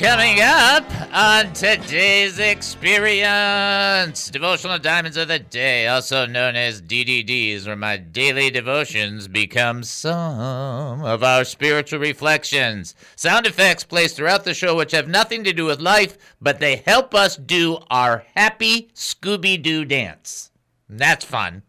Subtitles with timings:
[0.00, 7.76] Coming up on today's experience, devotional diamonds of the day, also known as DDDs, where
[7.76, 12.94] my daily devotions become some of our spiritual reflections.
[13.14, 16.76] Sound effects placed throughout the show, which have nothing to do with life, but they
[16.76, 20.50] help us do our happy Scooby Doo dance.
[20.88, 21.62] That's fun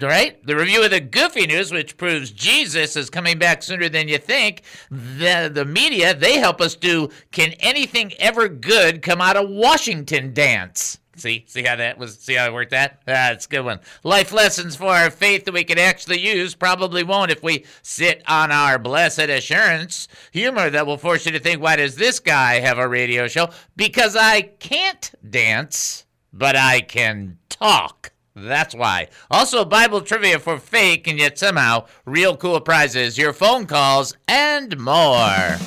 [0.00, 0.44] right?
[0.46, 4.18] The review of the Goofy News, which proves Jesus is coming back sooner than you
[4.18, 4.62] think.
[4.90, 10.34] The, the media, they help us do Can Anything Ever Good Come Out of Washington
[10.34, 10.98] Dance?
[11.16, 13.00] See, see how that was, see how it worked that?
[13.06, 13.80] That's a good one.
[14.04, 18.22] Life lessons for our faith that we can actually use probably won't if we sit
[18.28, 20.08] on our blessed assurance.
[20.32, 23.48] Humor that will force you to think, why does this guy have a radio show?
[23.76, 28.12] Because I can't dance, but I can talk.
[28.36, 29.08] That's why.
[29.30, 34.78] Also, Bible trivia for fake and yet somehow real cool prizes, your phone calls, and
[34.78, 35.56] more.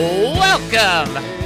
[0.00, 1.39] Welcome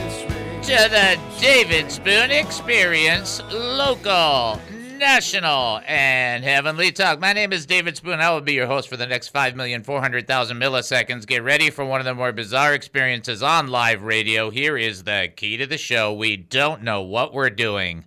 [0.65, 4.59] to the David Spoon Experience local,
[4.97, 7.21] national, and heavenly talk.
[7.21, 8.19] My name is David Spoon.
[8.19, 11.27] I will be your host for the next 5,400,000 milliseconds.
[11.27, 14.49] Get ready for one of the more bizarre experiences on live radio.
[14.49, 16.15] Here is the key to the show.
[16.15, 18.07] We don't know what we're doing.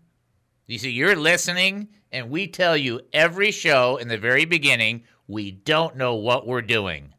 [0.66, 5.52] You see, you're listening, and we tell you every show in the very beginning, we
[5.52, 7.14] don't know what we're doing.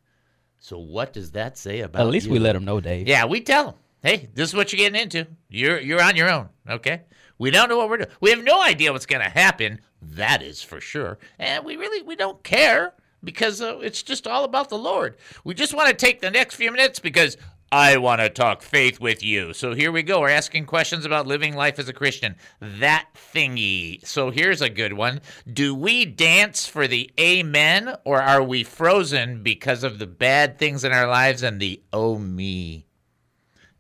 [0.59, 2.03] So what does that say about?
[2.03, 2.33] At least you?
[2.33, 3.07] we let them know, Dave.
[3.07, 5.27] Yeah, we tell them hey, this is what you're getting into.
[5.49, 6.49] You're you're on your own.
[6.69, 7.03] Okay.
[7.39, 8.11] We don't know what we're doing.
[8.21, 9.81] We have no idea what's going to happen.
[10.03, 11.19] That is for sure.
[11.39, 15.17] And we really we don't care because uh, it's just all about the Lord.
[15.45, 17.37] We just want to take the next few minutes because
[17.71, 19.53] I want to talk faith with you.
[19.53, 20.21] So here we go.
[20.21, 22.37] We're asking questions about living life as a Christian.
[22.61, 24.05] That thingy.
[24.07, 25.21] So here's a good one.
[25.53, 30.83] Do we dance for the amen or are we frozen because of the bad things
[30.83, 32.88] in our lives and the oh me?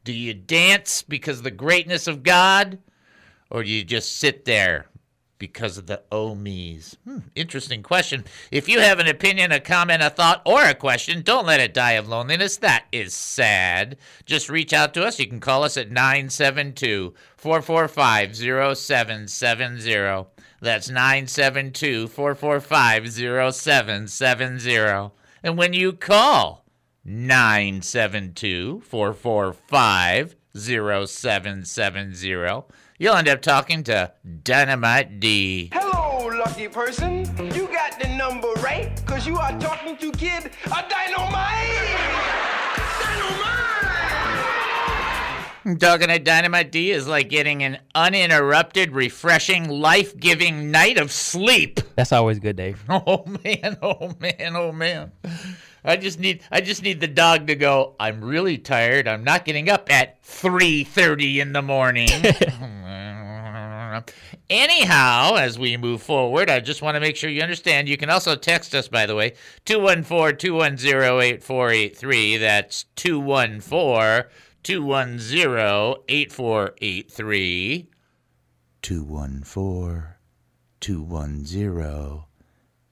[0.08, 2.78] Do you dance because of the greatness of God,
[3.50, 4.86] or do you just sit there
[5.36, 6.96] because of the oh me's?
[7.04, 8.24] Hmm, interesting question.
[8.50, 11.74] If you have an opinion, a comment, a thought, or a question, don't let it
[11.74, 12.56] die of loneliness.
[12.56, 13.98] That is sad.
[14.24, 15.18] Just reach out to us.
[15.18, 20.26] You can call us at 972 445 0770.
[20.62, 25.10] That's 972 445 0770.
[25.42, 26.64] And when you call,
[27.08, 32.64] 972 445 0770.
[32.98, 35.70] You'll end up talking to Dynamite D.
[35.72, 37.20] Hello, lucky person.
[37.54, 41.96] You got the number right, because you are talking to Kid a Dynamite.
[43.00, 43.64] Dynamite!
[45.80, 51.80] Talking to Dynamite D is like getting an uninterrupted, refreshing, life giving night of sleep.
[51.94, 52.82] That's always good, Dave.
[52.90, 53.76] Oh, man.
[53.82, 54.56] Oh, man.
[54.56, 55.12] Oh, man.
[55.88, 59.08] I just need I just need the dog to go, I'm really tired.
[59.08, 62.10] I'm not getting up at 3:30 in the morning.
[64.50, 67.88] Anyhow, as we move forward, I just want to make sure you understand.
[67.88, 69.32] You can also text us, by the way,
[69.64, 72.36] 214 210 8483.
[72.36, 74.30] That's 214
[74.62, 77.88] 210 8483.
[78.82, 80.04] 214
[80.80, 82.24] 210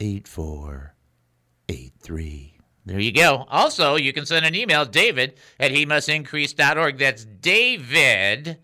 [0.01, 2.56] 8483.
[2.87, 3.47] There you go.
[3.49, 6.99] Also, you can send an email, david at he must increase.org.
[6.99, 8.59] That's David,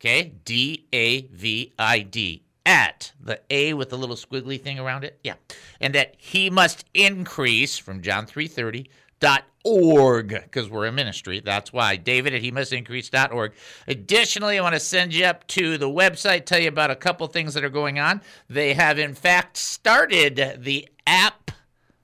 [0.00, 5.04] okay, D A V I D, at the A with the little squiggly thing around
[5.04, 5.20] it.
[5.22, 5.34] Yeah.
[5.78, 8.88] And that he must increase from John 330
[9.18, 13.52] dot org because we're a ministry that's why david at he must increase.org
[13.88, 17.26] additionally i want to send you up to the website tell you about a couple
[17.26, 18.20] things that are going on
[18.50, 21.50] they have in fact started the app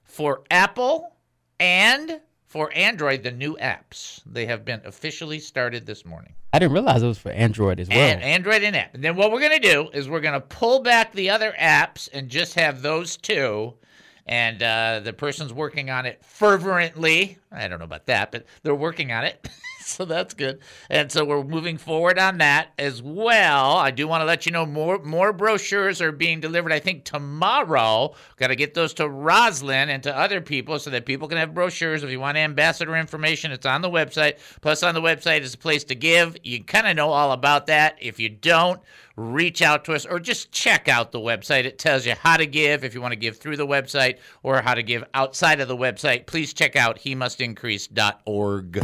[0.03, 1.12] for apple
[1.63, 6.33] and for Android, the new apps they have been officially started this morning.
[6.51, 7.97] I didn't realize it was for Android as well.
[7.97, 8.93] And Android and app.
[8.93, 11.55] And then what we're going to do is we're going to pull back the other
[11.57, 13.73] apps and just have those two.
[14.27, 17.37] And uh, the person's working on it fervently.
[17.49, 19.47] I don't know about that, but they're working on it.
[19.85, 20.59] so that's good.
[20.89, 23.77] And so we're moving forward on that as well.
[23.77, 26.71] I do want to let you know more more brochures are being delivered.
[26.71, 28.15] I think tomorrow.
[28.37, 31.53] Got to get those to Roslyn and to other people so that people can have
[31.53, 32.03] brochures.
[32.03, 34.37] If you want ambassador information, it's on the website.
[34.61, 36.37] Plus, on the website is a place to give.
[36.43, 37.97] You kind of know all about that.
[37.99, 38.79] If you don't,
[39.15, 41.65] reach out to us or just check out the website.
[41.65, 44.61] It tells you how to give if you want to give through the website or
[44.61, 46.25] how to give outside of the website.
[46.25, 48.83] Please check out he must increase.org.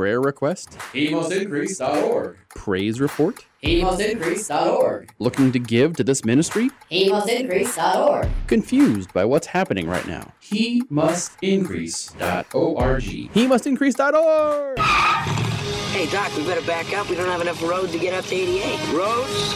[0.00, 2.38] prayer request, HeMustIncrease.org.
[2.48, 5.12] praise report, HeMustIncrease.org.
[5.18, 8.26] looking to give to this ministry, HeMustIncrease.org.
[8.46, 10.32] confused by what's happening right now.
[10.40, 13.02] HeMustIncrease.org.
[13.02, 14.78] He must increase.org.
[14.78, 17.10] Hey, Doc, we better back up.
[17.10, 18.92] We don't have enough road to get up to 88.
[18.94, 19.52] Roads?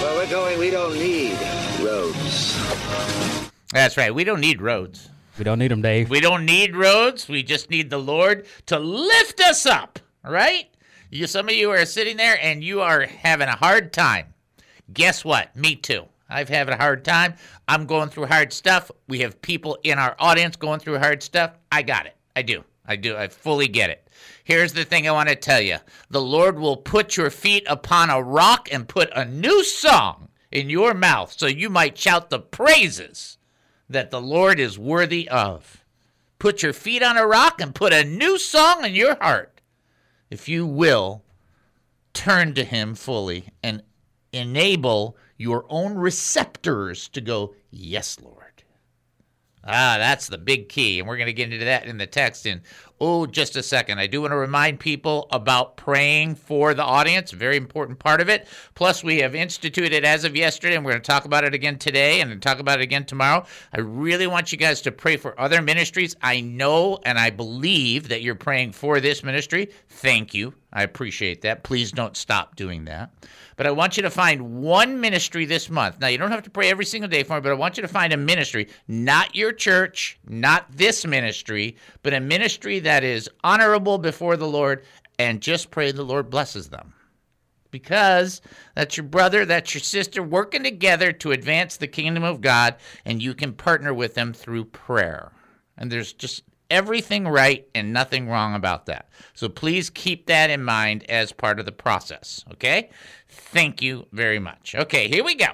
[0.00, 1.36] Where we're going, we don't need
[1.82, 2.58] roads.
[3.70, 4.14] That's right.
[4.14, 5.10] We don't need roads.
[5.38, 6.10] We don't need them, Dave.
[6.10, 7.28] We don't need roads.
[7.28, 9.98] We just need the Lord to lift us up.
[10.22, 10.68] right?
[11.10, 14.34] You, some of you are sitting there and you are having a hard time.
[14.92, 15.54] Guess what?
[15.56, 16.04] Me too.
[16.28, 17.34] I've having a hard time.
[17.68, 18.90] I'm going through hard stuff.
[19.08, 21.52] We have people in our audience going through hard stuff.
[21.70, 22.16] I got it.
[22.34, 22.64] I do.
[22.86, 23.16] I do.
[23.16, 24.08] I fully get it.
[24.44, 25.76] Here's the thing I want to tell you
[26.10, 30.68] the Lord will put your feet upon a rock and put a new song in
[30.70, 33.38] your mouth so you might shout the praises
[33.88, 35.84] that the Lord is worthy of.
[36.38, 39.60] Put your feet on a rock and put a new song in your heart.
[40.30, 41.22] If you will,
[42.12, 43.82] turn to Him fully and
[44.32, 48.41] enable your own receptors to go, Yes, Lord.
[49.64, 50.98] Ah, that's the big key.
[50.98, 52.62] And we're going to get into that in the text in,
[53.00, 53.98] oh, just a second.
[53.98, 58.28] I do want to remind people about praying for the audience, very important part of
[58.28, 58.48] it.
[58.74, 61.78] Plus, we have instituted as of yesterday, and we're going to talk about it again
[61.78, 63.44] today and talk about it again tomorrow.
[63.72, 66.16] I really want you guys to pray for other ministries.
[66.22, 69.70] I know and I believe that you're praying for this ministry.
[69.88, 70.54] Thank you.
[70.72, 71.64] I appreciate that.
[71.64, 73.10] Please don't stop doing that.
[73.56, 76.00] But I want you to find one ministry this month.
[76.00, 77.82] Now, you don't have to pray every single day for it, but I want you
[77.82, 83.28] to find a ministry, not your church, not this ministry, but a ministry that is
[83.44, 84.84] honorable before the Lord,
[85.18, 86.94] and just pray the Lord blesses them.
[87.70, 88.40] Because
[88.74, 93.22] that's your brother, that's your sister working together to advance the kingdom of God, and
[93.22, 95.32] you can partner with them through prayer.
[95.76, 99.08] And there's just everything right and nothing wrong about that.
[99.34, 102.88] So please keep that in mind as part of the process, okay?
[103.28, 104.74] Thank you very much.
[104.74, 105.52] Okay, here we go.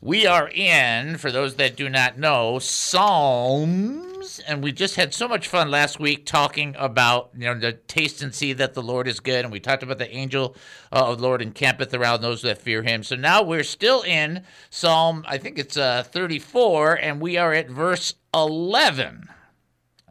[0.00, 5.28] We are in, for those that do not know, Psalms, and we just had so
[5.28, 9.08] much fun last week talking about, you know, the taste and see that the Lord
[9.08, 10.56] is good, and we talked about the angel
[10.92, 13.02] uh, of the Lord encampeth around those that fear him.
[13.02, 17.70] So now we're still in Psalm, I think it's uh, 34, and we are at
[17.70, 19.30] verse 11.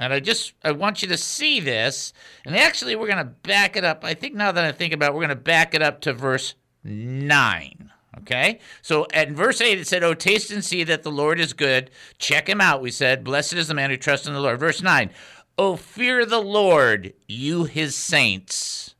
[0.03, 2.13] And I just I want you to see this.
[2.45, 4.03] And actually we're going to back it up.
[4.03, 6.13] I think now that I think about it, we're going to back it up to
[6.13, 7.91] verse 9.
[8.19, 8.59] Okay?
[8.81, 11.89] So at verse 8 it said, "Oh taste and see that the Lord is good.
[12.19, 14.81] Check him out." We said, "Blessed is the man who trusts in the Lord." Verse
[14.81, 15.09] 9,
[15.57, 18.95] "Oh fear the Lord, you his saints.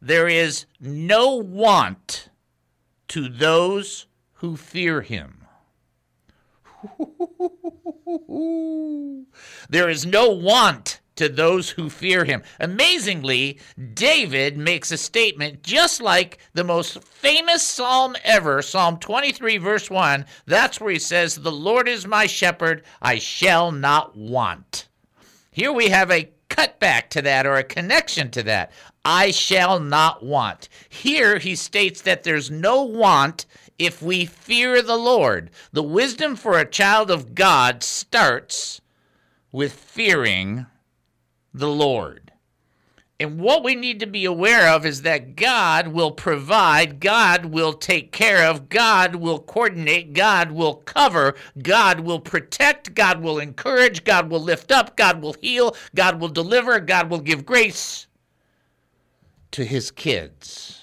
[0.00, 2.28] There is no want
[3.08, 5.46] to those who fear him."
[9.68, 12.42] There is no want to those who fear him.
[12.58, 13.58] Amazingly,
[13.94, 20.24] David makes a statement just like the most famous psalm ever, Psalm 23, verse 1.
[20.46, 24.88] That's where he says, The Lord is my shepherd, I shall not want.
[25.50, 28.72] Here we have a cutback to that or a connection to that.
[29.04, 30.68] I shall not want.
[30.88, 33.46] Here he states that there's no want
[33.78, 35.50] if we fear the Lord.
[35.72, 38.80] The wisdom for a child of God starts
[39.50, 40.66] with fearing
[41.52, 42.32] the Lord.
[43.20, 47.72] And what we need to be aware of is that God will provide, God will
[47.72, 54.02] take care of, God will coordinate, God will cover, God will protect, God will encourage,
[54.02, 58.08] God will lift up, God will heal, God will deliver, God will give grace
[59.52, 60.82] to his kids.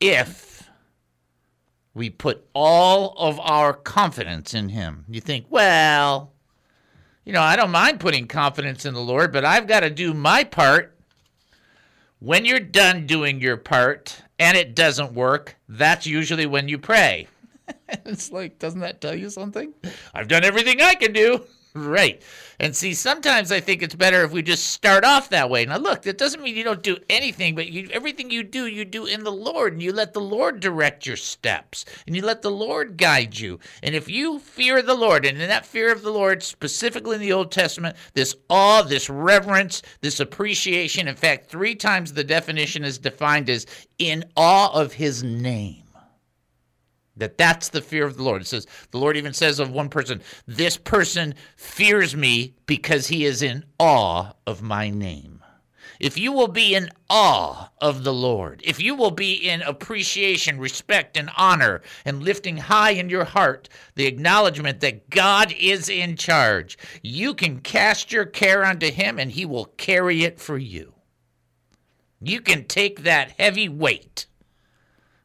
[0.00, 0.47] If
[1.98, 5.04] we put all of our confidence in him.
[5.08, 6.32] You think, well,
[7.24, 10.14] you know, I don't mind putting confidence in the Lord, but I've got to do
[10.14, 10.94] my part.
[12.20, 17.26] When you're done doing your part and it doesn't work, that's usually when you pray.
[17.88, 19.74] it's like, doesn't that tell you something?
[20.14, 21.44] I've done everything I can do.
[21.74, 22.22] Right.
[22.60, 25.64] And see, sometimes I think it's better if we just start off that way.
[25.64, 28.84] Now, look, that doesn't mean you don't do anything, but you, everything you do, you
[28.84, 32.42] do in the Lord, and you let the Lord direct your steps, and you let
[32.42, 33.60] the Lord guide you.
[33.82, 37.20] And if you fear the Lord, and in that fear of the Lord, specifically in
[37.20, 42.84] the Old Testament, this awe, this reverence, this appreciation, in fact, three times the definition
[42.84, 43.66] is defined as
[43.98, 45.87] in awe of his name
[47.18, 49.88] that that's the fear of the lord it says the lord even says of one
[49.88, 55.34] person this person fears me because he is in awe of my name
[56.00, 60.58] if you will be in awe of the lord if you will be in appreciation
[60.58, 66.16] respect and honor and lifting high in your heart the acknowledgement that god is in
[66.16, 70.94] charge you can cast your care unto him and he will carry it for you
[72.20, 74.26] You can take that heavy weight.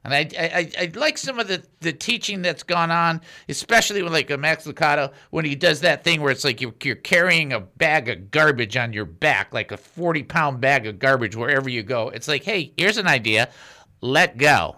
[0.04, 4.12] And I, I, I like some of the, the teaching that's gone on, especially with
[4.12, 7.54] like a Max Lucado when he does that thing where it's like you're, you're carrying
[7.54, 11.70] a bag of garbage on your back, like a 40 pound bag of garbage wherever
[11.70, 12.10] you go.
[12.10, 13.50] It's like, hey, here's an idea.
[14.02, 14.76] Let go.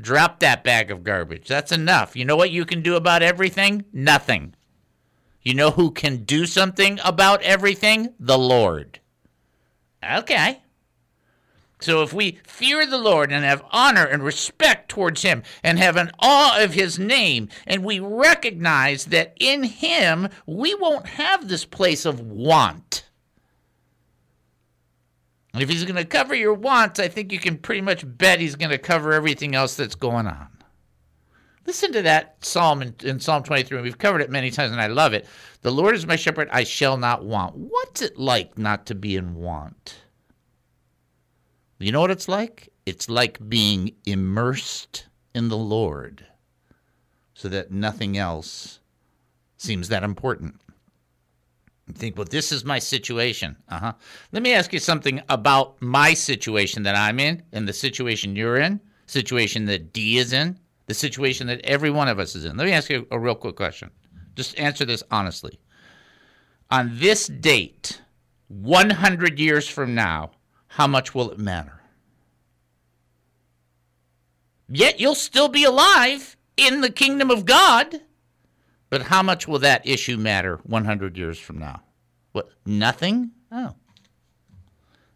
[0.00, 1.46] Drop that bag of garbage.
[1.46, 2.16] That's enough.
[2.16, 3.84] You know what you can do about everything?
[3.92, 4.54] Nothing.
[5.42, 8.14] You know who can do something about everything?
[8.18, 8.98] The Lord.
[10.04, 10.62] Okay.
[11.80, 15.96] So if we fear the Lord and have honor and respect towards him and have
[15.96, 21.64] an awe of his name and we recognize that in him we won't have this
[21.64, 23.06] place of want.
[25.52, 28.40] And if he's going to cover your wants, I think you can pretty much bet
[28.40, 30.48] he's going to cover everything else that's going on.
[31.66, 33.80] Listen to that psalm in, in Psalm 23.
[33.80, 35.26] We've covered it many times and I love it.
[35.62, 37.56] The Lord is my shepherd, I shall not want.
[37.56, 39.96] What's it like not to be in want?
[41.80, 42.68] You know what it's like?
[42.84, 46.26] It's like being immersed in the Lord
[47.34, 48.80] so that nothing else
[49.56, 50.60] seems that important.
[51.86, 53.56] You think, well, this is my situation.
[53.68, 53.92] Uh huh.
[54.30, 58.58] Let me ask you something about my situation that I'm in, and the situation you're
[58.58, 62.56] in, situation that D is in, the situation that every one of us is in.
[62.56, 63.90] Let me ask you a real quick question.
[64.36, 65.58] Just answer this honestly.
[66.70, 68.02] On this date,
[68.48, 70.30] 100 years from now,
[70.70, 71.80] how much will it matter?
[74.68, 78.02] Yet you'll still be alive in the kingdom of God.
[78.88, 81.82] But how much will that issue matter 100 years from now?
[82.30, 82.50] What?
[82.64, 83.32] Nothing?
[83.50, 83.74] Oh.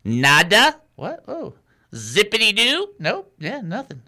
[0.05, 0.81] Nada?
[0.97, 1.23] What?
[1.29, 1.55] Oh.
[1.93, 2.89] Zippity doo?
[2.99, 3.33] Nope.
[3.39, 4.03] Yeah, nothing.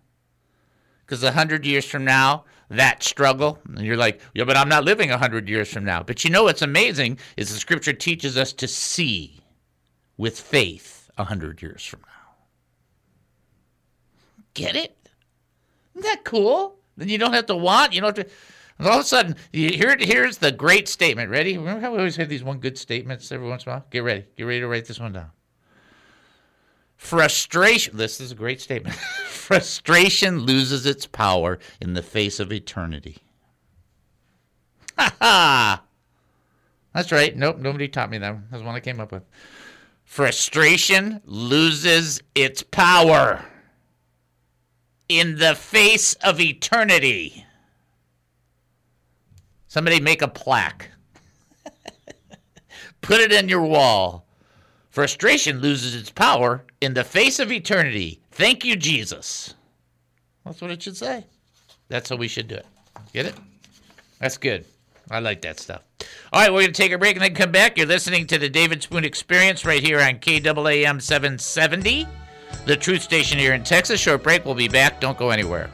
[1.05, 4.85] Because a 100 years from now, that struggle, and you're like, yeah, but I'm not
[4.85, 6.03] living a 100 years from now.
[6.03, 9.39] But you know what's amazing is the scripture teaches us to see
[10.17, 12.35] with faith 100 years from now.
[14.55, 14.97] Get it?
[15.95, 16.77] Isn't that cool?
[16.97, 18.33] Then you don't have to want, you don't have to.
[18.79, 21.31] All of a sudden, here, here's the great statement.
[21.31, 21.57] Ready?
[21.57, 23.87] Remember how we always have these one good statements every once in a while?
[23.91, 24.25] Get ready.
[24.37, 25.31] Get ready to write this one down.
[26.97, 27.97] Frustration.
[27.97, 28.97] This is a great statement.
[29.29, 33.19] Frustration loses its power in the face of eternity.
[34.99, 35.83] Ha ha!
[36.95, 37.37] That's right.
[37.37, 38.51] Nope, nobody taught me that.
[38.51, 39.23] That's one I came up with.
[40.07, 43.45] Frustration loses its power
[45.11, 47.45] in the face of eternity.
[49.67, 50.91] Somebody make a plaque.
[53.03, 54.27] Put it in your wall.
[54.89, 58.23] Frustration loses its power in the face of eternity.
[58.31, 59.55] Thank you, Jesus.
[60.47, 61.27] That's what it should say.
[61.89, 62.67] That's how we should do it.
[63.13, 63.35] Get it?
[64.19, 64.65] That's good.
[65.11, 65.83] I like that stuff.
[66.37, 67.79] All right, we're going to take a break and then come back.
[67.79, 72.07] You're listening to the David Spoon Experience right here on KAAM 770,
[72.67, 73.99] the truth station here in Texas.
[74.03, 74.45] Short break.
[74.45, 75.01] We'll be back.
[75.01, 75.71] Don't go anywhere.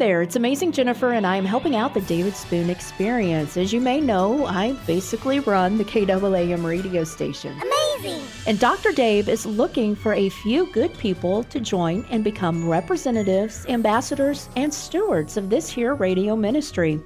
[0.00, 3.58] There, it's Amazing Jennifer, and I am helping out the David Spoon Experience.
[3.58, 7.54] As you may know, I basically run the KAAM radio station.
[7.60, 8.26] Amazing!
[8.46, 8.92] And Dr.
[8.92, 14.72] Dave is looking for a few good people to join and become representatives, ambassadors, and
[14.72, 16.98] stewards of this here radio ministry.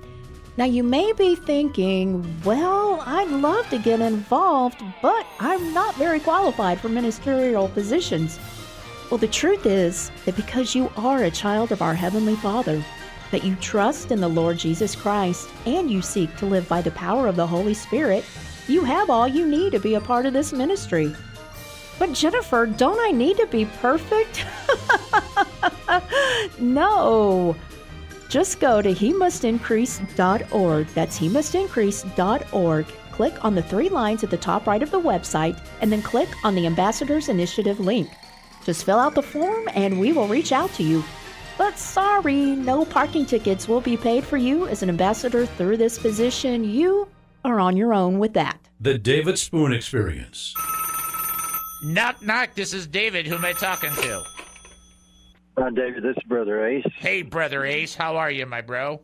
[0.56, 6.20] Now, you may be thinking, well, I'd love to get involved, but I'm not very
[6.20, 8.38] qualified for ministerial positions.
[9.14, 12.84] Well, the truth is that because you are a child of our Heavenly Father,
[13.30, 16.90] that you trust in the Lord Jesus Christ, and you seek to live by the
[16.90, 18.24] power of the Holy Spirit,
[18.66, 21.14] you have all you need to be a part of this ministry.
[21.96, 24.44] But Jennifer, don't I need to be perfect?
[26.58, 27.54] no.
[28.28, 30.86] Just go to he must increase.org.
[30.88, 32.86] That's he must increase.org.
[33.12, 36.30] Click on the three lines at the top right of the website and then click
[36.42, 38.10] on the Ambassadors Initiative link.
[38.64, 41.04] Just fill out the form and we will reach out to you.
[41.56, 45.98] But sorry, no parking tickets will be paid for you as an ambassador through this
[45.98, 46.64] position.
[46.64, 47.06] You
[47.44, 48.58] are on your own with that.
[48.80, 50.54] The David Spoon Experience.
[51.84, 52.54] Knock, knock.
[52.54, 53.26] This is David.
[53.26, 54.22] Who am I talking to?
[55.58, 56.02] Hi, David.
[56.02, 56.84] This is Brother Ace.
[56.96, 57.94] Hey, Brother Ace.
[57.94, 59.00] How are you, my bro?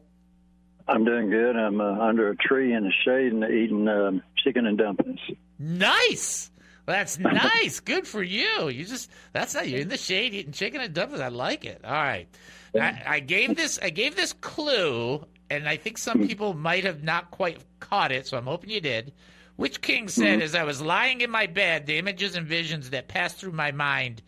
[0.89, 1.57] I'm doing good.
[1.57, 5.21] I'm uh, under a tree in the shade and eating um, chicken and dumplings.
[5.59, 6.50] Nice.
[6.91, 7.81] That's nice.
[7.81, 8.69] Good for you.
[8.69, 11.21] You just that's not you're in the shade eating chicken and dumplings.
[11.21, 11.81] I like it.
[11.85, 12.29] All right.
[12.75, 17.03] I, I gave this I gave this clue, and I think some people might have
[17.03, 19.13] not quite caught it, so I'm hoping you did.
[19.57, 23.09] Which king said, as I was lying in my bed, the images and visions that
[23.09, 24.23] passed through my mind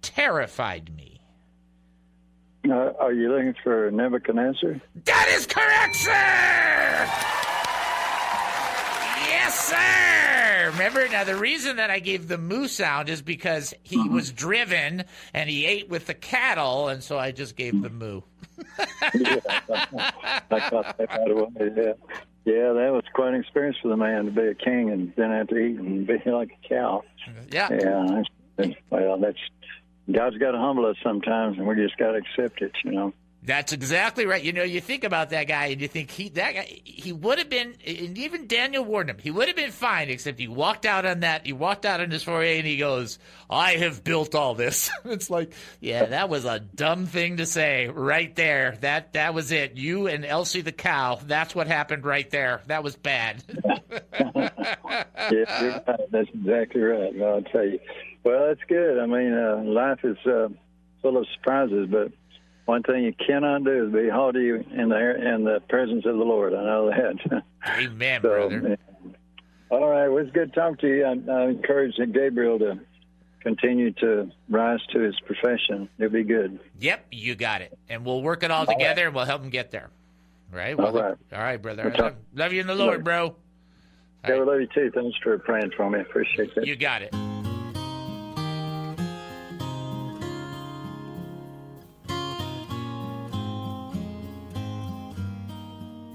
[0.00, 1.20] terrified me.
[2.68, 4.80] Uh, are you looking for Nebuchadnezzar?
[5.04, 7.45] That is correct, sir!
[9.56, 10.70] Sir.
[10.72, 14.14] Remember now the reason that I gave the moo sound is because he Mm-hmm.
[14.14, 18.20] was driven and he ate with the cattle, and so I just gave the moo.
[18.78, 21.48] I caught that right away.
[21.58, 21.92] Yeah,
[22.44, 25.30] yeah, that was quite an experience for the man to be a king and then
[25.30, 27.02] have to eat and be like a cow.
[27.50, 27.68] Yeah.
[27.72, 29.38] Yeah, well, that's
[30.10, 32.72] God's got to humble us sometimes, and we just got to accept it.
[32.84, 33.12] You know.
[33.46, 34.42] That's exactly right.
[34.42, 37.38] You know, you think about that guy and you think he that guy he would
[37.38, 40.84] have been and even Daniel warned him, he would have been fine, except he walked
[40.84, 44.34] out on that he walked out on his foray and he goes, I have built
[44.34, 44.90] all this.
[45.04, 48.76] it's like, yeah, that was a dumb thing to say right there.
[48.80, 49.76] That that was it.
[49.76, 52.62] You and Elsie the cow, that's what happened right there.
[52.66, 53.44] That was bad.
[55.30, 56.10] Yeah, right.
[56.10, 57.14] That's exactly right.
[57.14, 57.80] No, I'll tell you.
[58.24, 58.98] Well, that's good.
[58.98, 60.48] I mean, uh, life is uh,
[61.02, 62.12] full of surprises, but
[62.66, 66.24] one thing you cannot do is be haughty in the in the presence of the
[66.24, 66.52] Lord.
[66.54, 67.42] I know that.
[67.78, 68.78] Amen, So, brother.
[69.70, 71.04] All right, well, it's good talking to you.
[71.04, 72.78] I, I encourage Gabriel to
[73.40, 75.88] continue to rise to his profession.
[75.98, 76.60] It'll be good.
[76.78, 77.76] Yep, you got it.
[77.88, 79.90] And we'll work it all together and we'll help him get there.
[80.52, 80.76] Right?
[80.76, 81.16] We'll All right.
[81.32, 81.90] All right, brother.
[81.90, 83.34] Talk- love you in the Lord, bro.
[84.24, 84.90] Yeah, we love you too.
[84.92, 86.00] Thanks for praying for me.
[86.00, 86.66] Appreciate that.
[86.66, 87.14] You got it.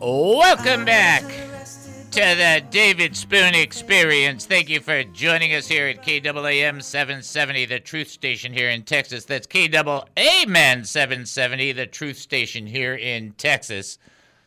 [0.03, 4.48] Welcome back to the David Spoon Experience.
[4.48, 9.25] Thank you for joining us here at KAAM 770, the truth station here in Texas.
[9.25, 14.00] That's KAAM 770, the truth station here in Texas.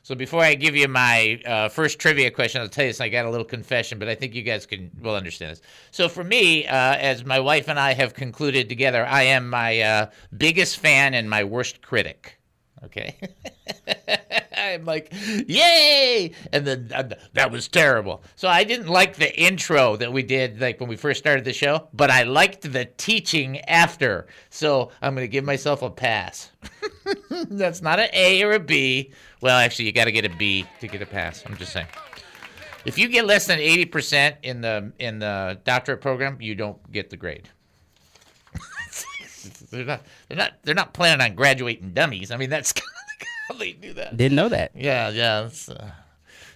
[0.03, 3.01] So before I give you my uh, first trivia question, I'll tell you this.
[3.01, 5.62] I got a little confession, but I think you guys can will understand this.
[5.93, 9.81] So for me, uh, as my wife and I have concluded together, I am my
[9.81, 12.40] uh, biggest fan and my worst critic.
[12.85, 13.16] Okay.
[14.57, 15.12] I'm like,
[15.47, 16.33] yay!
[16.53, 18.23] And then uh, that was terrible.
[18.37, 21.53] So I didn't like the intro that we did, like when we first started the
[21.53, 24.27] show, but I liked the teaching after.
[24.51, 26.51] So I'm going to give myself a pass.
[27.31, 29.12] That's not an A or a B.
[29.40, 31.44] Well, actually, you got to get a B to get a pass.
[31.47, 31.88] I'm just saying.
[32.85, 37.11] If you get less than 80% in the in the doctorate program, you don't get
[37.11, 37.49] the grade.
[39.75, 42.31] They're not they're not they're not planning on graduating dummies.
[42.31, 42.89] I mean, that's kind
[43.21, 44.17] of how they do that.
[44.17, 44.73] Didn't know that.
[44.75, 45.51] Yeah, yeah.
[45.69, 45.91] Uh,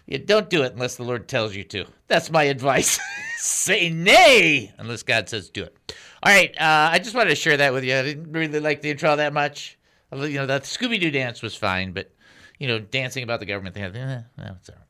[0.07, 1.87] you don't do it unless the Lord tells you to.
[2.07, 2.99] That's my advice.
[3.37, 5.77] Say nay unless God says do it.
[6.23, 7.95] All right, uh, I just wanted to share that with you.
[7.95, 9.79] I didn't really like the intro that much.
[10.13, 12.11] You know, the Scooby Doo dance was fine, but
[12.59, 14.88] you know, dancing about the government thing, eh, no, it's all right.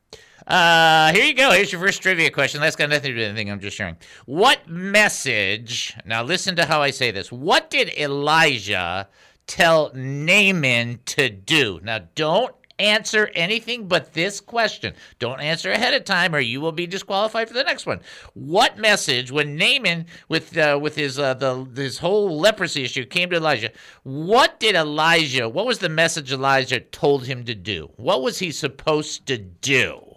[0.49, 1.51] Uh, here you go.
[1.53, 2.63] Here's your first trivia question.
[2.63, 3.51] That's got nothing to do with anything.
[3.51, 3.99] I'm just sharing.
[4.25, 5.95] What message?
[6.07, 7.31] Now, listen to how I say this.
[7.31, 9.09] What did Elijah
[9.47, 11.81] tell Naaman to do?
[11.83, 14.95] Now, don't answer anything but this question.
[15.19, 18.01] Don't answer ahead of time, or you will be disqualified for the next one.
[18.33, 23.29] What message, when Naaman with uh, with his uh, the his whole leprosy issue came
[23.31, 23.73] to Elijah?
[24.03, 25.47] What did Elijah?
[25.47, 27.91] What was the message Elijah told him to do?
[27.97, 30.08] What was he supposed to do?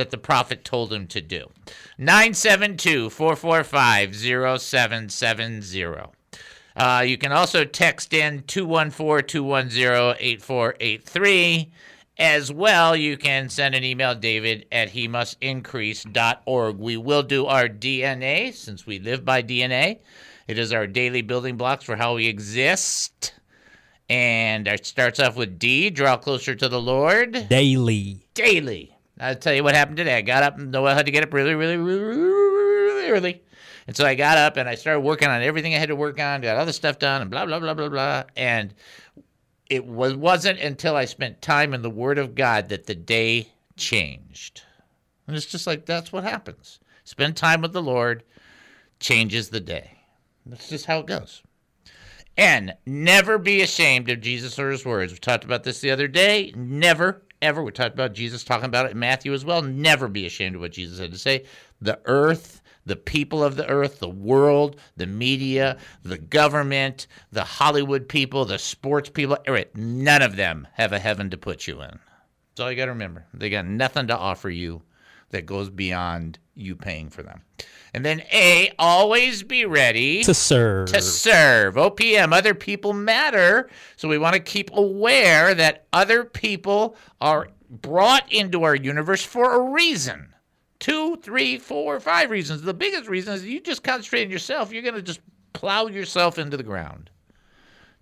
[0.00, 1.46] That the prophet told him to do.
[1.98, 6.10] 972 445 0770.
[6.74, 11.70] Uh, you can also text in 214 210 8483.
[12.16, 16.78] As well, you can send an email, David, at he must increase.org.
[16.78, 19.98] We will do our DNA since we live by DNA.
[20.48, 23.34] It is our daily building blocks for how we exist.
[24.08, 27.48] And it starts off with D, draw closer to the Lord.
[27.50, 28.26] Daily.
[28.32, 28.96] Daily.
[29.20, 30.16] I'll tell you what happened today.
[30.16, 33.42] I got up and I had to get up really, really, really, really early.
[33.86, 36.20] And so I got up and I started working on everything I had to work
[36.20, 38.24] on, got other stuff done, and blah, blah, blah, blah, blah.
[38.36, 38.72] And
[39.68, 43.48] it was, wasn't until I spent time in the Word of God that the day
[43.76, 44.62] changed.
[45.26, 46.80] And it's just like that's what happens.
[47.04, 48.22] Spend time with the Lord,
[49.00, 49.98] changes the day.
[50.46, 51.42] That's just how it goes.
[52.36, 55.12] And never be ashamed of Jesus or his words.
[55.12, 56.52] We talked about this the other day.
[56.56, 57.62] Never, ever.
[57.62, 59.62] We talked about Jesus talking about it in Matthew as well.
[59.62, 61.44] Never be ashamed of what Jesus had to say.
[61.80, 68.08] The earth, the people of the earth, the world, the media, the government, the Hollywood
[68.08, 69.38] people, the sports people,
[69.74, 71.98] none of them have a heaven to put you in.
[72.50, 73.26] That's all you got to remember.
[73.32, 74.82] They got nothing to offer you
[75.30, 77.42] that goes beyond you paying for them.
[77.92, 80.92] And then A, always be ready To serve.
[80.92, 81.76] to serve.
[81.76, 83.68] Oh, OPM, other people matter.
[83.96, 89.54] So we want to keep aware that other people are brought into our universe for
[89.54, 90.34] a reason.
[90.78, 92.62] Two, three, four, five reasons.
[92.62, 95.20] The biggest reason is you just concentrate on yourself, you're going to just
[95.52, 97.10] plow yourself into the ground.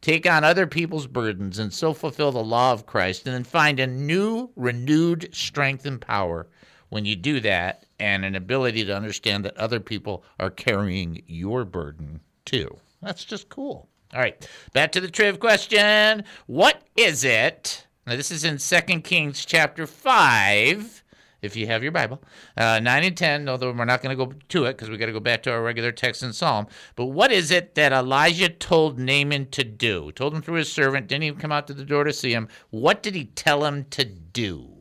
[0.00, 3.80] Take on other people's burdens and so fulfill the law of Christ, and then find
[3.80, 6.46] a new, renewed strength and power
[6.90, 11.64] when you do that and an ability to understand that other people are carrying your
[11.64, 12.76] burden too.
[13.02, 13.88] That's just cool.
[14.14, 16.24] All right, back to the triv question.
[16.46, 17.86] What is it?
[18.06, 21.04] Now, this is in 2 Kings chapter 5
[21.42, 22.22] if you have your Bible.
[22.56, 25.06] Uh, 9 and 10, although we're not going to go to it because we got
[25.06, 26.66] to go back to our regular text in Psalm.
[26.96, 30.10] But what is it that Elijah told Naaman to do?
[30.12, 32.48] Told him through his servant, didn't even come out to the door to see him.
[32.70, 34.77] What did he tell him to do?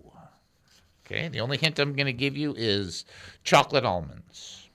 [1.10, 3.06] Okay, the only hint I'm going to give you is
[3.46, 4.67] chocolate almonds.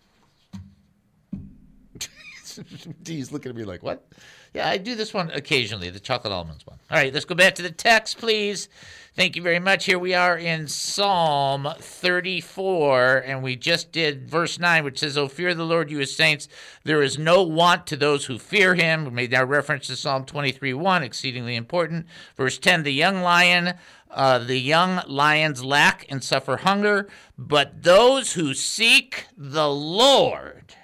[3.03, 4.07] Dee's looking at me like, what?
[4.55, 6.79] Yeah, I do this one occasionally, the chocolate almonds one.
[6.91, 8.69] All right, let's go back to the text, please.
[9.15, 9.85] Thank you very much.
[9.85, 15.29] Here we are in Psalm 34, and we just did verse 9, which says, Oh,
[15.29, 16.49] fear the Lord, you his saints.
[16.85, 19.05] There is no want to those who fear him.
[19.05, 22.07] We made that reference to Psalm 23 1, exceedingly important.
[22.37, 23.75] Verse 10, the young lion.
[24.13, 30.75] Uh, the young lions lack and suffer hunger, but those who seek the Lord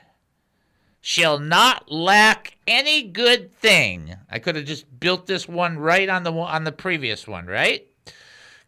[1.00, 4.14] shall not lack any good thing.
[4.30, 7.86] I could have just built this one right on the on the previous one, right?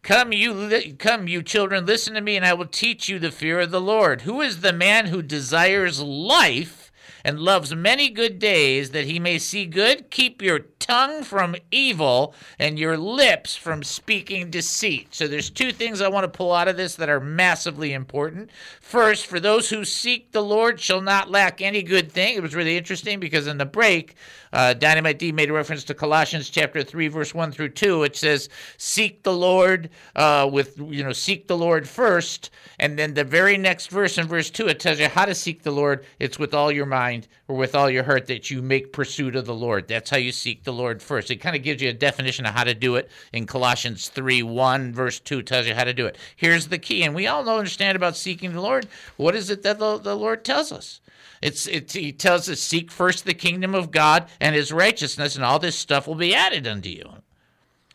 [0.03, 3.61] Come you come you children listen to me and I will teach you the fear
[3.61, 4.23] of the Lord.
[4.23, 6.80] Who is the man who desires life
[7.25, 10.11] and loves many good days that he may see good?
[10.11, 15.15] Keep your tongue from evil and your lips from speaking deceit.
[15.15, 18.51] So there's two things I want to pull out of this that are massively important.
[18.81, 22.35] First, for those who seek the Lord shall not lack any good thing.
[22.35, 24.17] It was really interesting because in the break,
[24.53, 28.03] uh, Dynamite D made a reference to Colossians chapter 3, verse 1 through 2.
[28.03, 32.51] It says, Seek the Lord uh, with, you know, seek the Lord first.
[32.81, 35.63] And then the very next verse in verse 2, it tells you how to seek
[35.63, 36.05] the Lord.
[36.19, 37.10] It's with all your mind
[37.49, 39.89] or with all your heart that you make pursuit of the Lord.
[39.89, 41.31] That's how you seek the Lord first.
[41.31, 44.43] It kind of gives you a definition of how to do it in Colossians 3,
[44.43, 46.17] 1, verse 2 tells you how to do it.
[46.37, 47.03] Here's the key.
[47.03, 48.87] And we all know, and understand about seeking the Lord.
[49.17, 51.01] What is it that the, the Lord tells us?
[51.43, 55.45] It's, it's he tells us seek first the kingdom of God and his righteousness, and
[55.45, 57.11] all this stuff will be added unto you.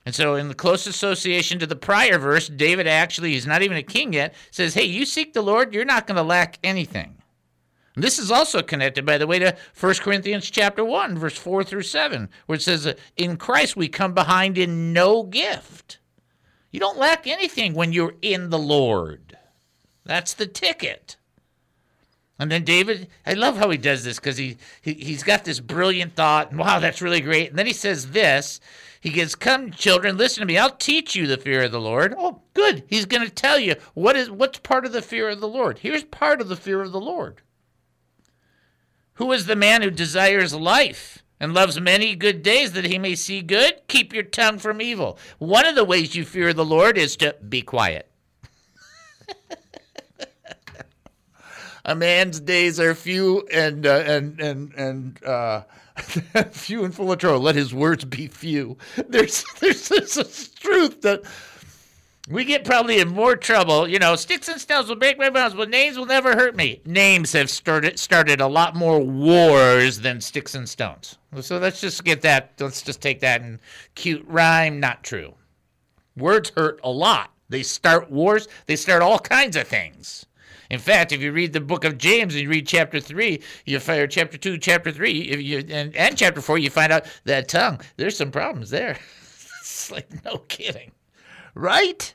[0.05, 3.77] And so, in the close association to the prior verse, David actually, he's not even
[3.77, 7.17] a king yet, says, Hey, you seek the Lord, you're not going to lack anything.
[7.95, 11.63] And this is also connected, by the way, to 1 Corinthians chapter 1, verse 4
[11.63, 15.99] through 7, where it says, In Christ we come behind in no gift.
[16.71, 19.37] You don't lack anything when you're in the Lord.
[20.03, 21.15] That's the ticket.
[22.37, 25.61] And then David, I love how he does this because he, he, he's got this
[25.61, 27.49] brilliant thought, and wow, that's really great.
[27.49, 28.59] And then he says this
[28.99, 30.57] He goes, Come, children, listen to me.
[30.57, 32.13] I'll teach you the fear of the Lord.
[32.17, 32.83] Oh, good.
[32.87, 35.79] He's going to tell you what is what's part of the fear of the Lord.
[35.79, 37.41] Here's part of the fear of the Lord.
[39.15, 43.15] Who is the man who desires life and loves many good days that he may
[43.15, 43.81] see good?
[43.87, 45.17] Keep your tongue from evil.
[45.37, 48.09] One of the ways you fear the Lord is to be quiet.
[51.85, 55.63] a man's days are few and uh, and and and uh,
[56.51, 57.39] few and full of trouble.
[57.39, 58.77] Let his words be few.
[59.07, 61.23] There's there's this truth that
[62.29, 63.87] we get probably in more trouble.
[63.87, 66.81] You know, sticks and stones will break my bones, but names will never hurt me.
[66.85, 71.17] Names have started started a lot more wars than sticks and stones.
[71.41, 72.53] So let's just get that.
[72.59, 73.59] Let's just take that and
[73.93, 74.79] cute rhyme.
[74.79, 75.35] Not true.
[76.17, 77.31] Words hurt a lot.
[77.49, 78.47] They start wars.
[78.65, 80.25] They start all kinds of things.
[80.71, 83.79] In fact, if you read the book of James and you read chapter three, you
[83.79, 87.47] find chapter two, chapter three, if you and, and chapter four, you find out that
[87.47, 87.79] tongue.
[87.97, 88.97] There's some problems there.
[89.59, 90.91] it's like no kidding,
[91.53, 92.14] right?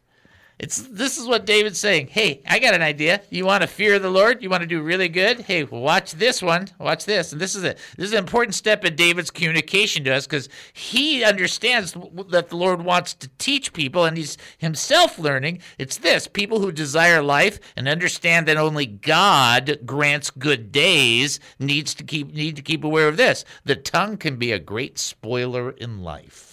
[0.60, 2.08] It's this is what David's saying.
[2.08, 3.22] Hey, I got an idea.
[3.30, 4.42] You want to fear the Lord?
[4.42, 5.40] You want to do really good?
[5.40, 6.68] Hey, watch this one.
[6.78, 7.32] Watch this.
[7.32, 7.78] And this is it.
[7.96, 11.96] This is an important step in David's communication to us because he understands
[12.28, 15.60] that the Lord wants to teach people, and he's himself learning.
[15.78, 21.94] It's this: people who desire life and understand that only God grants good days needs
[21.94, 23.46] to keep need to keep aware of this.
[23.64, 26.49] The tongue can be a great spoiler in life.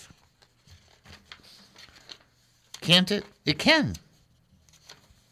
[2.87, 3.25] Can't it?
[3.45, 3.95] It can.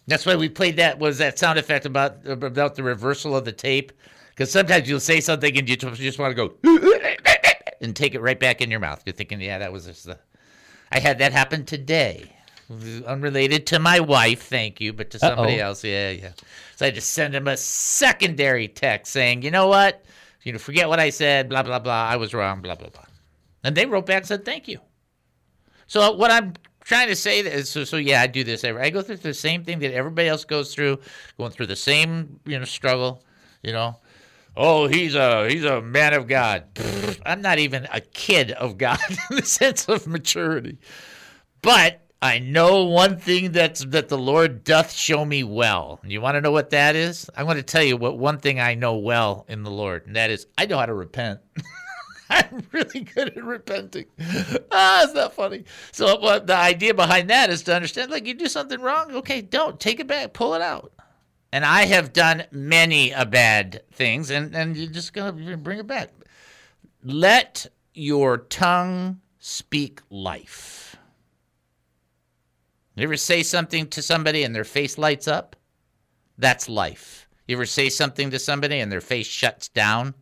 [0.07, 0.99] That's why we played that.
[0.99, 3.93] Was that sound effect about about the reversal of the tape?
[4.31, 6.53] Because sometimes you'll say something and you just want to go
[7.81, 9.01] and take it right back in your mouth.
[9.05, 10.19] You're thinking, yeah, that was just the.
[10.91, 12.29] I had that happen today,
[13.07, 14.43] unrelated to my wife.
[14.43, 15.67] Thank you, but to somebody Uh-oh.
[15.67, 15.81] else.
[15.81, 16.31] Yeah, yeah.
[16.75, 20.03] So I just send him a secondary text saying, you know what,
[20.43, 21.47] you know, forget what I said.
[21.47, 22.05] Blah blah blah.
[22.09, 22.61] I was wrong.
[22.61, 23.05] Blah blah blah.
[23.63, 24.79] And they wrote back and said, thank you.
[25.87, 26.53] So what I'm
[26.85, 28.63] trying to say is, so, so yeah, I do this.
[28.63, 30.99] every- I go through the same thing that everybody else goes through,
[31.37, 33.21] going through the same you know struggle.
[33.61, 33.97] You know,
[34.55, 36.63] oh, he's a he's a man of God.
[37.25, 38.99] I'm not even a kid of God
[39.31, 40.77] in the sense of maturity,
[41.61, 45.99] but I know one thing that's that the Lord doth show me well.
[46.03, 47.29] You want to know what that is?
[47.35, 50.15] I want to tell you what one thing I know well in the Lord, and
[50.15, 51.39] that is I know how to repent.
[52.29, 54.05] I'm really good at repenting.
[54.71, 55.63] Ah, it's not funny.
[55.91, 59.41] So what the idea behind that is to understand, like you do something wrong, okay,
[59.41, 60.91] don't take it back, pull it out.
[61.51, 65.87] And I have done many a bad things, and and you're just gonna bring it
[65.87, 66.09] back.
[67.03, 70.97] Let your tongue speak life.
[72.95, 75.55] You ever say something to somebody and their face lights up?
[76.37, 77.27] That's life.
[77.47, 80.15] You ever say something to somebody and their face shuts down?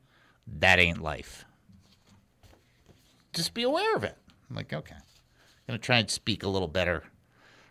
[0.45, 1.45] That ain't life.
[3.33, 4.17] Just be aware of it.
[4.49, 4.95] I'm like, okay.
[4.95, 5.01] I'm
[5.67, 7.03] going to try and speak a little better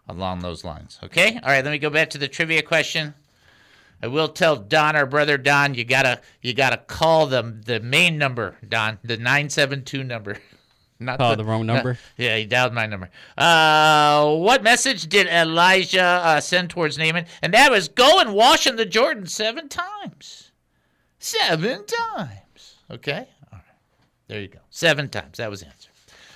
[0.09, 0.98] along those lines.
[1.03, 1.35] Okay?
[1.42, 3.14] All right, let me go back to the trivia question.
[4.03, 8.18] I will tell Don, our brother Don, you gotta you gotta call them the main
[8.18, 10.38] number, Don, the nine seven two number.
[10.98, 11.98] Not Call the, the wrong number.
[12.16, 13.11] yeah, he dialed my number.
[13.37, 17.27] Uh, what message did Elijah uh, send towards Naaman?
[17.42, 20.53] And that was go and wash in the Jordan seven times.
[21.18, 22.77] Seven times.
[22.90, 23.29] Okay.
[24.29, 24.61] There you go.
[24.71, 25.39] Seven times.
[25.39, 25.91] That was the answer.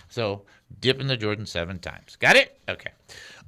[0.08, 0.42] So
[0.80, 2.16] dip in the Jordan seven times.
[2.16, 2.58] Got it?
[2.68, 2.90] Okay.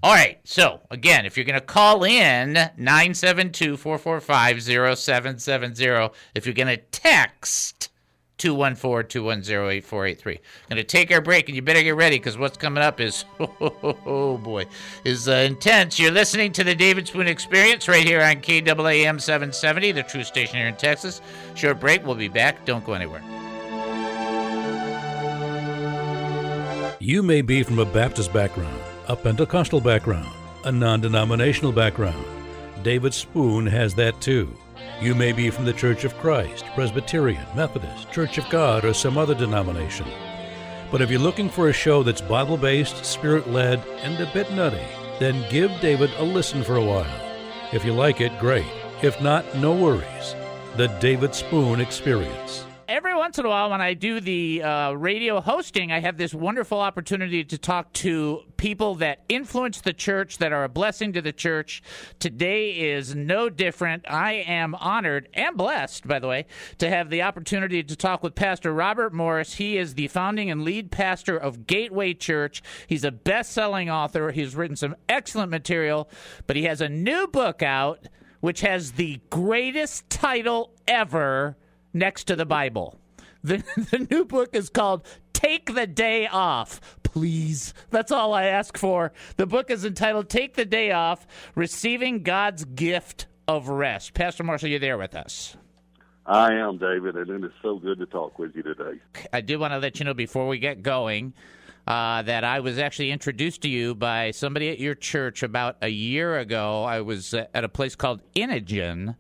[0.03, 0.38] All right.
[0.44, 6.77] So, again, if you're going to call in 972 445 0770, if you're going to
[6.77, 7.90] text
[8.38, 10.40] 214 210 8483.
[10.68, 13.24] Going to take our break, and you better get ready because what's coming up is,
[13.40, 14.66] oh, boy,
[15.05, 15.98] is uh, intense.
[15.98, 20.57] You're listening to the David Spoon Experience right here on KAAM 770, the true station
[20.57, 21.20] here in Texas.
[21.55, 22.07] Short break.
[22.07, 22.64] We'll be back.
[22.64, 23.22] Don't go anywhere.
[27.00, 30.28] You may be from a Baptist background a Pentecostal background,
[30.64, 32.26] a non denominational background.
[32.82, 34.52] David Spoon has that too.
[35.00, 39.16] You may be from the Church of Christ, Presbyterian, Methodist, Church of God, or some
[39.16, 40.08] other denomination.
[40.90, 44.50] But if you're looking for a show that's Bible based, spirit led, and a bit
[44.50, 44.84] nutty,
[45.20, 47.20] then give David a listen for a while.
[47.72, 48.66] If you like it, great.
[49.02, 50.34] If not, no worries.
[50.76, 55.42] The David Spoon Experience every once in a while, when I do the uh, radio
[55.42, 60.53] hosting, I have this wonderful opportunity to talk to people that influence the church, that
[60.53, 61.83] are a blessing to the church.
[62.18, 64.07] Today is no different.
[64.09, 66.46] I am honored and blessed, by the way,
[66.79, 69.55] to have the opportunity to talk with Pastor Robert Morris.
[69.55, 72.62] He is the founding and lead pastor of Gateway Church.
[72.87, 74.31] He's a best selling author.
[74.31, 76.09] He's written some excellent material,
[76.46, 78.09] but he has a new book out
[78.40, 81.57] which has the greatest title ever
[81.92, 82.98] next to the Bible.
[83.42, 83.59] The,
[83.90, 86.81] the new book is called Take the Day Off.
[87.03, 87.74] Please.
[87.90, 89.12] That's all I ask for.
[89.37, 94.14] The book is entitled Take the Day Off Receiving God's Gift of Rest.
[94.14, 95.57] Pastor Morris, you're there with us.
[96.27, 99.01] I am, David, and it is so good to talk with you today.
[99.33, 101.33] I do want to let you know before we get going
[101.87, 105.88] uh, that I was actually introduced to you by somebody at your church about a
[105.88, 106.85] year ago.
[106.85, 109.16] I was at a place called Inogen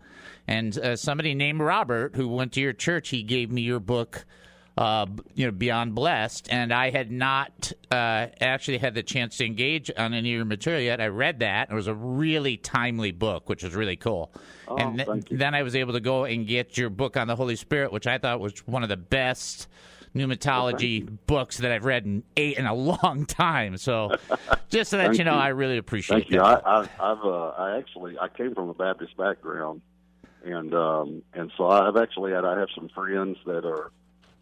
[0.48, 4.24] and uh, somebody named Robert who went to your church, he gave me your book.
[4.76, 9.44] Uh, you know, Beyond Blessed, and I had not uh, actually had the chance to
[9.44, 11.00] engage on any of your material yet.
[11.00, 14.30] I read that; it was a really timely book, which was really cool.
[14.68, 17.34] Oh, and th- then I was able to go and get your book on the
[17.34, 19.66] Holy Spirit, which I thought was one of the best
[20.14, 23.78] pneumatology books that I've read in eight in a long time.
[23.78, 24.16] So,
[24.68, 25.40] just to let you know, you.
[25.40, 26.40] I really appreciate Thank you.
[26.40, 29.82] I, I, I've uh, I actually I came from a Baptist background,
[30.44, 33.90] and um, and so I've actually had I have some friends that are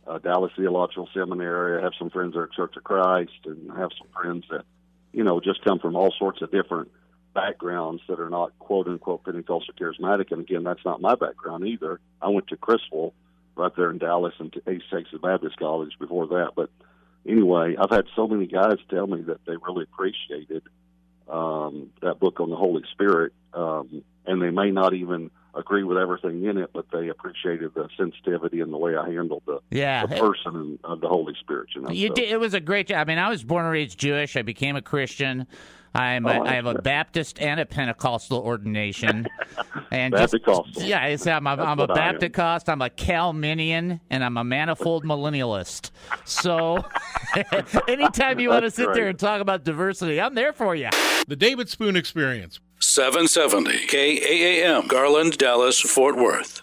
[0.06, 1.80] uh, Dallas Theological Seminary.
[1.80, 4.64] I have some friends that are Church of Christ, and I have some friends that
[5.12, 6.90] you know just come from all sorts of different
[7.34, 10.32] backgrounds that are not quote unquote Pentecostal charismatic.
[10.32, 12.00] And again, that's not my background either.
[12.20, 13.12] I went to Criswell
[13.56, 16.52] right there in Dallas and to East Texas Baptist College before that.
[16.54, 16.70] But
[17.26, 20.62] anyway, I've had so many guys tell me that they really appreciated
[21.28, 25.98] um, that book on the Holy Spirit, um, and they may not even agree with
[25.98, 30.06] everything in it, but they appreciated the sensitivity and the way I handled the, yeah.
[30.06, 31.68] the person of the Holy Spirit.
[31.74, 32.14] You know, you so.
[32.14, 32.98] did, it was a great job.
[32.98, 34.36] I mean, I was born and raised Jewish.
[34.36, 35.46] I became a Christian.
[35.96, 39.26] I'm oh, a, oh, I have a Baptist and a Pentecostal ordination,
[39.90, 40.44] and Baptist.
[40.44, 42.68] Just, yeah, I say I'm a, I'm a Baptist.
[42.68, 45.90] I'm a Calminian, and I'm a manifold millennialist.
[46.26, 46.84] So,
[47.88, 48.94] anytime you want to sit great.
[48.94, 50.90] there and talk about diversity, I'm there for you.
[51.28, 52.60] The David Spoon Experience.
[52.78, 56.62] 770 KAAM, Garland, Dallas, Fort Worth.